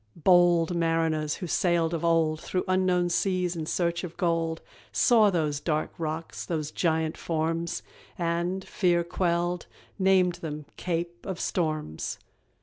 [0.15, 4.59] Bold mariners who sailed of old Through unknown seas in search of gold,
[4.91, 7.83] Saw those dark rocks, those giant forms,
[8.17, 9.67] And, fear quelled,
[9.99, 12.17] named them "Cape of Storms."